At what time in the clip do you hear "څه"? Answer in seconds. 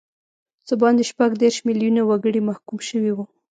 0.67-0.73